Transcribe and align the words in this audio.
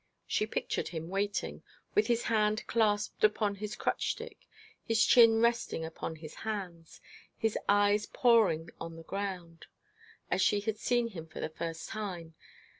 She 0.25 0.47
pictured 0.47 0.87
him 0.87 1.09
waiting, 1.09 1.61
with 1.93 2.07
his 2.07 2.23
hand 2.23 2.65
clasped 2.65 3.23
upon 3.23 3.53
his 3.53 3.75
crutch 3.75 4.13
stick, 4.13 4.47
his 4.83 5.05
chin 5.05 5.39
resting 5.41 5.85
upon 5.85 6.15
his 6.15 6.33
hands, 6.41 7.01
his 7.37 7.55
eyes 7.69 8.07
poring 8.07 8.71
on 8.79 8.95
the 8.95 9.03
ground, 9.03 9.67
as 10.31 10.41
she 10.41 10.61
had 10.61 10.79
seen 10.79 11.09
him 11.09 11.27
for 11.27 11.39
the 11.39 11.49
first 11.49 11.87
time. 11.87 12.33